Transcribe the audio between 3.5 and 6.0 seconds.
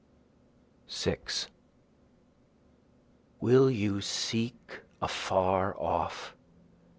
you seek afar